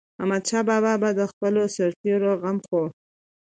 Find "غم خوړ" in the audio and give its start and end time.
2.41-2.87